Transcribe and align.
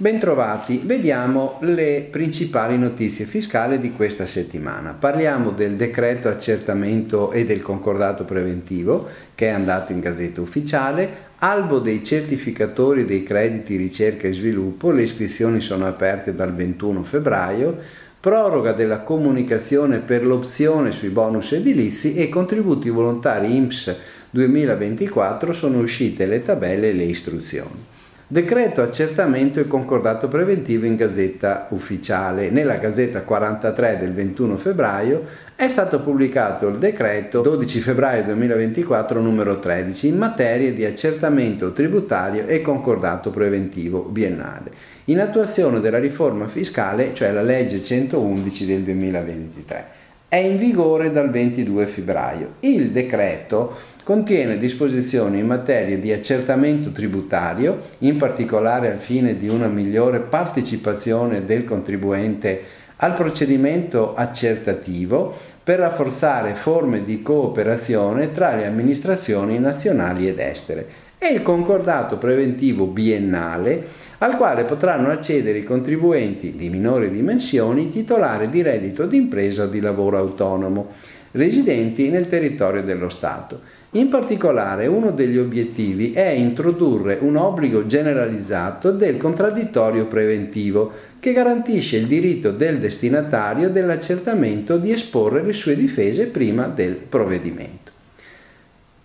Bentrovati, 0.00 0.80
vediamo 0.82 1.58
le 1.60 2.08
principali 2.10 2.78
notizie 2.78 3.26
fiscali 3.26 3.78
di 3.78 3.92
questa 3.92 4.24
settimana. 4.24 4.96
Parliamo 4.98 5.50
del 5.50 5.76
decreto 5.76 6.30
accertamento 6.30 7.32
e 7.32 7.44
del 7.44 7.60
concordato 7.60 8.24
preventivo 8.24 9.06
che 9.34 9.48
è 9.48 9.50
andato 9.50 9.92
in 9.92 10.00
gazzetta 10.00 10.40
ufficiale, 10.40 11.28
albo 11.40 11.80
dei 11.80 12.02
certificatori 12.02 13.04
dei 13.04 13.22
crediti 13.22 13.76
ricerca 13.76 14.26
e 14.26 14.32
sviluppo, 14.32 14.90
le 14.90 15.02
iscrizioni 15.02 15.60
sono 15.60 15.86
aperte 15.86 16.34
dal 16.34 16.54
21 16.54 17.02
febbraio, 17.02 17.76
proroga 18.18 18.72
della 18.72 19.00
comunicazione 19.00 19.98
per 19.98 20.24
l'opzione 20.24 20.92
sui 20.92 21.08
bonus 21.08 21.52
edilizi 21.52 22.14
e 22.14 22.30
contributi 22.30 22.88
volontari 22.88 23.54
IMSS 23.54 23.96
2024 24.30 25.52
sono 25.52 25.78
uscite 25.78 26.26
le 26.26 26.42
tabelle 26.42 26.90
e 26.90 26.92
le 26.92 27.04
istruzioni. 27.04 27.88
Decreto 28.32 28.80
accertamento 28.80 29.58
e 29.58 29.66
concordato 29.66 30.28
preventivo 30.28 30.86
in 30.86 30.94
Gazzetta 30.94 31.66
Ufficiale. 31.70 32.48
Nella 32.50 32.76
Gazzetta 32.76 33.22
43 33.22 33.98
del 33.98 34.12
21 34.12 34.56
febbraio 34.56 35.24
è 35.56 35.66
stato 35.68 35.98
pubblicato 35.98 36.68
il 36.68 36.76
decreto 36.76 37.40
12 37.40 37.80
febbraio 37.80 38.22
2024 38.22 39.20
numero 39.20 39.58
13 39.58 40.06
in 40.06 40.16
materia 40.18 40.72
di 40.72 40.84
accertamento 40.84 41.72
tributario 41.72 42.46
e 42.46 42.62
concordato 42.62 43.30
preventivo 43.30 44.02
biennale, 44.02 44.70
in 45.06 45.18
attuazione 45.18 45.80
della 45.80 45.98
riforma 45.98 46.46
fiscale, 46.46 47.12
cioè 47.14 47.32
la 47.32 47.42
legge 47.42 47.82
111 47.82 48.64
del 48.64 48.82
2023. 48.82 49.99
È 50.30 50.36
in 50.36 50.58
vigore 50.58 51.10
dal 51.10 51.28
22 51.28 51.86
febbraio. 51.86 52.52
Il 52.60 52.92
decreto 52.92 53.74
contiene 54.04 54.58
disposizioni 54.58 55.40
in 55.40 55.46
materia 55.46 55.98
di 55.98 56.12
accertamento 56.12 56.92
tributario, 56.92 57.80
in 57.98 58.16
particolare 58.16 58.92
al 58.92 59.00
fine 59.00 59.36
di 59.36 59.48
una 59.48 59.66
migliore 59.66 60.20
partecipazione 60.20 61.44
del 61.44 61.64
contribuente 61.64 62.62
al 62.98 63.14
procedimento 63.14 64.14
accertativo 64.14 65.36
per 65.64 65.80
rafforzare 65.80 66.54
forme 66.54 67.02
di 67.02 67.22
cooperazione 67.22 68.30
tra 68.30 68.54
le 68.54 68.66
amministrazioni 68.66 69.58
nazionali 69.58 70.28
ed 70.28 70.38
estere 70.38 70.86
e 71.18 71.34
il 71.34 71.42
concordato 71.42 72.18
preventivo 72.18 72.86
biennale 72.86 73.84
al 74.22 74.36
quale 74.36 74.64
potranno 74.64 75.10
accedere 75.10 75.58
i 75.58 75.64
contribuenti 75.64 76.54
di 76.56 76.68
minori 76.68 77.10
dimensioni 77.10 77.90
titolari 77.90 78.48
di 78.48 78.62
reddito 78.62 79.06
d'impresa 79.06 79.64
o 79.64 79.66
di 79.66 79.80
lavoro 79.80 80.18
autonomo 80.18 80.88
residenti 81.32 82.08
nel 82.08 82.28
territorio 82.28 82.82
dello 82.82 83.08
Stato 83.08 83.78
in 83.94 84.08
particolare 84.08 84.86
uno 84.86 85.10
degli 85.10 85.36
obiettivi 85.36 86.12
è 86.12 86.28
introdurre 86.28 87.18
un 87.20 87.34
obbligo 87.34 87.86
generalizzato 87.86 88.92
del 88.92 89.16
contraddittorio 89.16 90.06
preventivo 90.06 90.92
che 91.18 91.32
garantisce 91.32 91.96
il 91.96 92.06
diritto 92.06 92.52
del 92.52 92.78
destinatario 92.78 93.68
dell'accertamento 93.68 94.76
di 94.76 94.92
esporre 94.92 95.42
le 95.42 95.52
sue 95.52 95.74
difese 95.74 96.28
prima 96.28 96.68
del 96.68 96.94
provvedimento. 96.94 97.89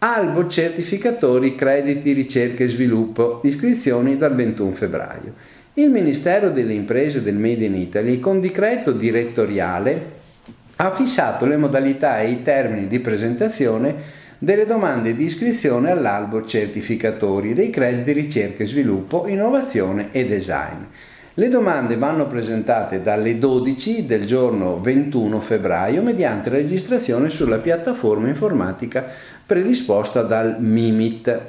Albo 0.00 0.46
certificatori 0.46 1.56
crediti 1.56 2.12
ricerca 2.12 2.62
e 2.62 2.68
sviluppo, 2.68 3.40
iscrizioni 3.42 4.16
dal 4.16 4.32
21 4.32 4.70
febbraio. 4.70 5.34
Il 5.74 5.90
Ministero 5.90 6.50
delle 6.50 6.72
Imprese 6.72 7.20
del 7.20 7.34
Made 7.34 7.64
in 7.64 7.74
Italy 7.74 8.20
con 8.20 8.40
decreto 8.40 8.92
direttoriale 8.92 10.12
ha 10.76 10.94
fissato 10.94 11.46
le 11.46 11.56
modalità 11.56 12.20
e 12.20 12.30
i 12.30 12.42
termini 12.42 12.86
di 12.86 13.00
presentazione 13.00 13.96
delle 14.38 14.66
domande 14.66 15.16
di 15.16 15.24
iscrizione 15.24 15.90
all'albo 15.90 16.44
certificatori 16.44 17.52
dei 17.52 17.70
crediti 17.70 18.12
ricerca 18.12 18.62
e 18.62 18.66
sviluppo, 18.66 19.26
innovazione 19.26 20.10
e 20.12 20.28
design. 20.28 20.80
Le 21.38 21.48
domande 21.48 21.96
vanno 21.96 22.26
presentate 22.26 23.00
dalle 23.00 23.38
12 23.38 24.06
del 24.06 24.26
giorno 24.26 24.80
21 24.80 25.38
febbraio 25.38 26.02
mediante 26.02 26.50
registrazione 26.50 27.30
sulla 27.30 27.58
piattaforma 27.58 28.26
informatica 28.26 29.06
predisposta 29.46 30.22
dal 30.22 30.60
MIMIT. 30.60 31.40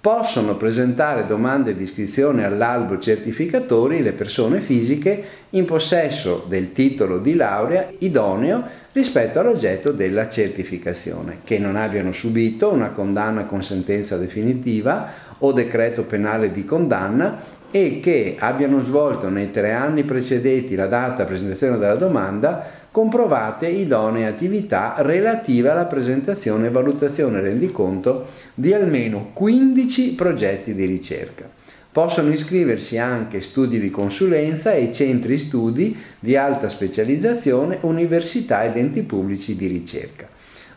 Possono 0.00 0.56
presentare 0.56 1.28
domande 1.28 1.76
di 1.76 1.84
iscrizione 1.84 2.44
all'albo 2.44 2.98
certificatori 2.98 4.02
le 4.02 4.14
persone 4.14 4.58
fisiche 4.58 5.22
in 5.50 5.64
possesso 5.64 6.44
del 6.48 6.72
titolo 6.72 7.20
di 7.20 7.36
laurea 7.36 7.88
idoneo 7.98 8.64
rispetto 8.90 9.38
all'oggetto 9.38 9.92
della 9.92 10.28
certificazione, 10.28 11.38
che 11.44 11.60
non 11.60 11.76
abbiano 11.76 12.10
subito 12.10 12.72
una 12.72 12.90
condanna 12.90 13.44
con 13.44 13.62
sentenza 13.62 14.16
definitiva 14.16 15.08
o 15.38 15.52
decreto 15.52 16.02
penale 16.02 16.50
di 16.50 16.64
condanna 16.64 17.54
e 17.76 18.00
che 18.00 18.36
abbiano 18.38 18.80
svolto 18.80 19.28
nei 19.28 19.50
tre 19.50 19.72
anni 19.72 20.02
precedenti 20.04 20.74
la 20.74 20.86
data 20.86 21.26
presentazione 21.26 21.76
della 21.76 21.96
domanda 21.96 22.64
comprovate 22.90 23.66
idonee 23.66 24.26
attività 24.26 24.94
relative 25.00 25.68
alla 25.68 25.84
presentazione 25.84 26.68
e 26.68 26.70
valutazione 26.70 27.38
rendiconto 27.42 28.28
di 28.54 28.72
almeno 28.72 29.28
15 29.34 30.14
progetti 30.14 30.74
di 30.74 30.86
ricerca. 30.86 31.46
Possono 31.92 32.32
iscriversi 32.32 32.96
anche 32.96 33.42
studi 33.42 33.78
di 33.78 33.90
consulenza 33.90 34.72
e 34.72 34.90
centri 34.90 35.36
studi 35.36 35.94
di 36.18 36.34
alta 36.34 36.70
specializzazione, 36.70 37.76
università 37.82 38.64
ed 38.64 38.76
enti 38.78 39.02
pubblici 39.02 39.54
di 39.54 39.66
ricerca. 39.66 40.35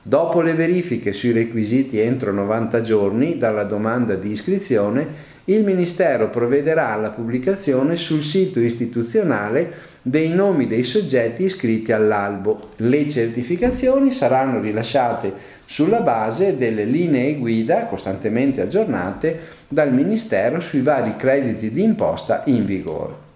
Dopo 0.10 0.42
le 0.42 0.56
verifiche 0.56 1.14
sui 1.14 1.32
requisiti 1.32 2.00
entro 2.00 2.34
90 2.34 2.82
giorni 2.82 3.38
dalla 3.38 3.62
domanda 3.62 4.16
di 4.16 4.32
iscrizione, 4.32 5.08
il 5.46 5.64
Ministero 5.64 6.32
provvederà 6.32 6.94
alla 6.94 7.12
pubblicazione 7.12 7.96
sul 7.96 8.24
sito 8.24 8.60
istituzionale 8.60 9.72
dei 10.02 10.30
nomi 10.30 10.66
dei 10.66 10.84
soggetti 10.84 11.44
iscritti 11.44 11.92
all'albo. 11.92 12.72
Le 12.78 13.08
certificazioni 13.08 14.10
saranno 14.10 14.60
rilasciate 14.60 15.32
sulla 15.66 16.00
base 16.00 16.58
delle 16.58 16.86
linee 16.86 17.38
guida 17.38 17.86
costantemente 17.86 18.62
aggiornate 18.62 19.40
dal 19.68 19.94
Ministero 19.94 20.60
sui 20.60 20.82
vari 20.82 21.18
crediti 21.18 21.72
di 21.72 21.84
imposta 21.84 22.42
in 22.48 22.66
vigore. 22.66 23.28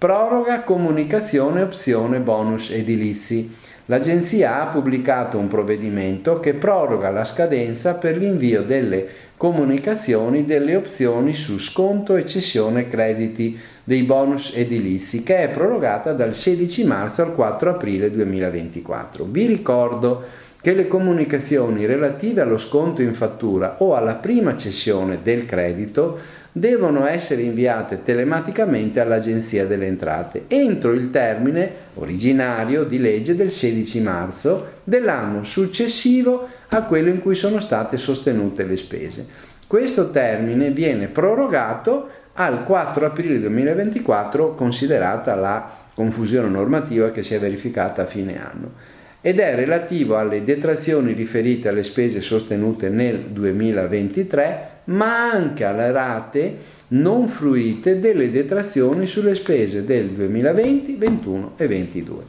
Proroga 0.00 0.62
comunicazione 0.62 1.60
opzione 1.60 2.18
bonus 2.18 2.70
edilizi. 2.70 3.54
L'Agenzia 3.90 4.62
ha 4.62 4.66
pubblicato 4.66 5.36
un 5.36 5.48
provvedimento 5.48 6.38
che 6.38 6.54
proroga 6.54 7.10
la 7.10 7.24
scadenza 7.24 7.94
per 7.94 8.16
l'invio 8.16 8.62
delle 8.62 9.04
comunicazioni 9.36 10.44
delle 10.44 10.76
opzioni 10.76 11.34
su 11.34 11.58
sconto 11.58 12.14
e 12.14 12.24
cessione 12.24 12.86
crediti 12.86 13.58
dei 13.82 14.04
bonus 14.04 14.54
edilizi 14.54 15.24
che 15.24 15.38
è 15.38 15.48
prorogata 15.48 16.12
dal 16.12 16.36
16 16.36 16.84
marzo 16.84 17.22
al 17.22 17.34
4 17.34 17.70
aprile 17.70 18.12
2024. 18.12 19.24
Vi 19.24 19.46
ricordo 19.46 20.22
che 20.60 20.72
le 20.72 20.86
comunicazioni 20.86 21.84
relative 21.84 22.42
allo 22.42 22.58
sconto 22.58 23.02
in 23.02 23.14
fattura 23.14 23.78
o 23.80 23.96
alla 23.96 24.14
prima 24.14 24.56
cessione 24.56 25.18
del 25.20 25.46
credito 25.46 26.38
devono 26.52 27.06
essere 27.06 27.42
inviate 27.42 28.02
telematicamente 28.02 28.98
all'Agenzia 29.00 29.66
delle 29.66 29.86
Entrate 29.86 30.44
entro 30.48 30.92
il 30.92 31.10
termine 31.10 31.72
originario 31.94 32.84
di 32.84 32.98
legge 32.98 33.36
del 33.36 33.50
16 33.50 34.00
marzo 34.00 34.66
dell'anno 34.82 35.44
successivo 35.44 36.48
a 36.68 36.82
quello 36.82 37.08
in 37.08 37.20
cui 37.20 37.34
sono 37.34 37.60
state 37.60 37.96
sostenute 37.96 38.64
le 38.64 38.76
spese. 38.76 39.26
Questo 39.66 40.10
termine 40.10 40.70
viene 40.70 41.06
prorogato 41.06 42.08
al 42.34 42.64
4 42.64 43.06
aprile 43.06 43.38
2024 43.38 44.54
considerata 44.54 45.34
la 45.36 45.70
confusione 45.94 46.48
normativa 46.48 47.10
che 47.10 47.22
si 47.22 47.34
è 47.34 47.38
verificata 47.38 48.02
a 48.02 48.06
fine 48.06 48.40
anno 48.40 48.98
ed 49.22 49.38
è 49.38 49.54
relativo 49.54 50.16
alle 50.16 50.44
detrazioni 50.44 51.12
riferite 51.12 51.68
alle 51.68 51.82
spese 51.82 52.22
sostenute 52.22 52.88
nel 52.88 53.18
2023, 53.18 54.79
ma 54.90 55.30
anche 55.30 55.64
alle 55.64 55.90
rate 55.90 56.56
non 56.88 57.28
fruite 57.28 58.00
delle 58.00 58.30
detrazioni 58.30 59.06
sulle 59.06 59.34
spese 59.34 59.84
del 59.84 60.10
2020, 60.10 60.94
21 60.96 61.52
e 61.56 61.66
22. 61.66 62.22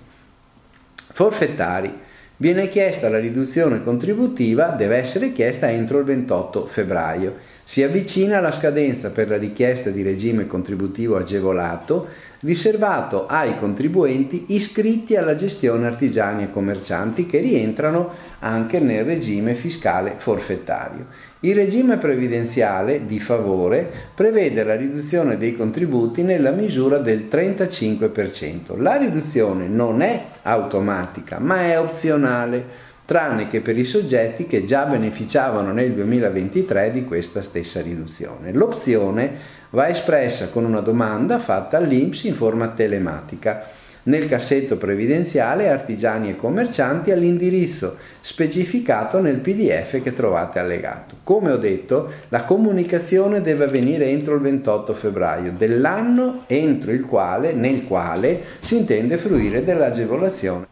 Forfettari. 1.13 2.09
Viene 2.37 2.69
chiesta 2.69 3.07
la 3.07 3.19
riduzione 3.19 3.83
contributiva, 3.83 4.69
deve 4.69 4.97
essere 4.97 5.31
chiesta 5.31 5.69
entro 5.69 5.99
il 5.99 6.05
28 6.05 6.65
febbraio. 6.65 7.35
Si 7.63 7.83
avvicina 7.83 8.39
la 8.39 8.51
scadenza 8.51 9.11
per 9.11 9.29
la 9.29 9.37
richiesta 9.37 9.91
di 9.91 10.01
regime 10.01 10.47
contributivo 10.47 11.17
agevolato 11.17 12.07
riservato 12.41 13.27
ai 13.27 13.57
contribuenti 13.57 14.45
iscritti 14.49 15.15
alla 15.15 15.35
gestione 15.35 15.87
artigiani 15.87 16.43
e 16.43 16.51
commercianti 16.51 17.25
che 17.25 17.39
rientrano 17.39 18.09
anche 18.39 18.79
nel 18.79 19.05
regime 19.05 19.53
fiscale 19.53 20.15
forfettario. 20.17 21.05
Il 21.41 21.55
regime 21.55 21.97
previdenziale 21.97 23.05
di 23.05 23.19
favore 23.19 23.89
prevede 24.13 24.63
la 24.63 24.75
riduzione 24.75 25.37
dei 25.37 25.55
contributi 25.55 26.23
nella 26.23 26.51
misura 26.51 26.97
del 26.97 27.27
35%. 27.29 28.79
La 28.79 28.97
riduzione 28.97 29.67
non 29.67 30.01
è 30.01 30.25
automatica, 30.43 31.39
ma 31.39 31.61
è 31.63 31.79
opzionale 31.79 32.89
tranne 33.05 33.49
che 33.49 33.59
per 33.59 33.77
i 33.77 33.83
soggetti 33.83 34.47
che 34.47 34.63
già 34.63 34.85
beneficiavano 34.85 35.73
nel 35.73 35.91
2023 35.91 36.91
di 36.91 37.03
questa 37.03 37.41
stessa 37.41 37.81
riduzione. 37.81 38.53
L'opzione 38.53 39.59
va 39.71 39.89
espressa 39.89 40.49
con 40.49 40.65
una 40.65 40.81
domanda 40.81 41.39
fatta 41.39 41.77
all'INPS 41.77 42.23
in 42.23 42.35
forma 42.35 42.69
telematica 42.69 43.67
nel 44.03 44.27
cassetto 44.27 44.77
previdenziale 44.77 45.69
artigiani 45.69 46.29
e 46.29 46.35
commercianti 46.35 47.11
all'indirizzo 47.11 47.97
specificato 48.19 49.19
nel 49.19 49.37
PDF 49.37 50.01
che 50.01 50.13
trovate 50.13 50.57
allegato. 50.57 51.17
Come 51.23 51.51
ho 51.51 51.57
detto, 51.57 52.11
la 52.29 52.43
comunicazione 52.43 53.41
deve 53.41 53.65
avvenire 53.65 54.05
entro 54.05 54.35
il 54.35 54.41
28 54.41 54.93
febbraio 54.93 55.53
dell'anno 55.55 56.45
entro 56.47 56.91
il 56.91 57.05
quale, 57.05 57.53
nel 57.53 57.85
quale 57.85 58.41
si 58.61 58.77
intende 58.77 59.17
fruire 59.17 59.63
dell'agevolazione. 59.63 60.65